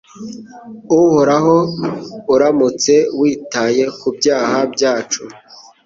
Uhoraho 0.99 1.57
uramutse 2.33 2.93
witaye 3.19 3.83
ku 3.99 4.07
byaha 4.17 4.57
byacu 4.73 5.23